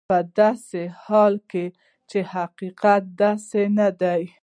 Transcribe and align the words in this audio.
په 0.07 0.17
داسې 0.39 0.81
حال 1.03 1.33
کې 1.51 1.65
چې 2.09 2.19
حقیقت 2.33 3.03
داسې 3.23 3.61
نه 3.77 3.87
دی. 4.01 4.21